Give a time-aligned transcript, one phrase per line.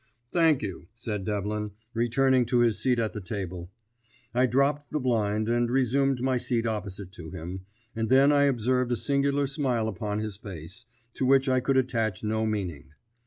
[0.31, 3.69] "Thank you," said Devlin, returning to his seat at the table.
[4.33, 8.91] I dropped the blind, and resumed my seat opposite to him, and then I observed
[8.91, 12.93] a singular smile upon his face, to which I could attach no meaning.